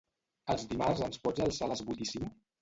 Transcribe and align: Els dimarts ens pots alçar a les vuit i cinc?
Els 0.53 0.63
dimarts 0.71 1.03
ens 1.09 1.21
pots 1.27 1.45
alçar 1.45 1.69
a 1.69 1.71
les 1.75 1.85
vuit 1.91 2.03
i 2.07 2.11
cinc? 2.15 2.35